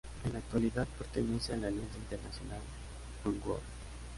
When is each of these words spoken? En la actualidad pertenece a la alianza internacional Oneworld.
En 0.25 0.33
la 0.33 0.39
actualidad 0.39 0.87
pertenece 0.97 1.53
a 1.53 1.57
la 1.57 1.67
alianza 1.67 1.95
internacional 1.99 2.59
Oneworld. 3.23 3.61